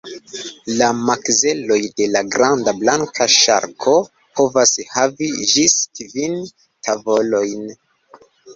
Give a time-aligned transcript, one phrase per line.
[0.77, 3.95] La makzeloj de la granda blanka ŝarko
[4.41, 6.37] povas havi ĝis kvin
[6.91, 7.65] tavolojn.